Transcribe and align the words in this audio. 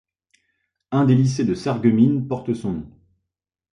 Un 0.89 1.05
des 1.05 1.13
lycées 1.13 1.45
de 1.45 1.53
Sarreguemines 1.53 2.27
porte 2.27 2.55
son 2.55 2.71
nom. 2.71 2.91